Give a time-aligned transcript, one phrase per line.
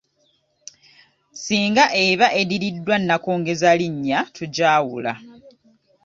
[1.43, 5.13] Singa eba eddiriddwa nnakongezalinnya tugyawula.